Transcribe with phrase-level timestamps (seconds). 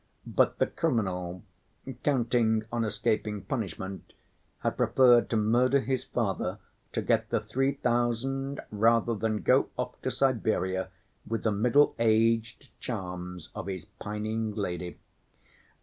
[0.25, 1.43] But the criminal,
[2.03, 4.13] counting on escaping punishment,
[4.61, 6.57] had preferred to murder his father
[6.93, 10.89] to get the three thousand rather than go off to Siberia
[11.27, 14.97] with the middle‐aged charms of his pining lady.